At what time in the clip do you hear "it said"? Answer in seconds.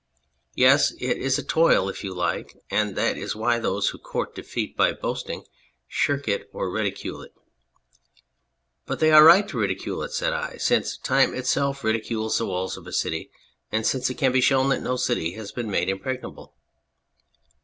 10.01-10.33